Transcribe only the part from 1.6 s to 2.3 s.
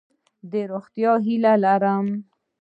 لرم.